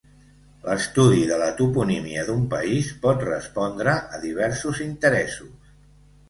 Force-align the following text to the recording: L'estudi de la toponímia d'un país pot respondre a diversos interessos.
L'estudi 0.67 1.25
de 1.31 1.35
la 1.41 1.49
toponímia 1.59 2.23
d'un 2.29 2.41
país 2.53 2.89
pot 3.05 3.27
respondre 3.27 3.95
a 4.17 4.23
diversos 4.25 4.83
interessos. 4.89 5.71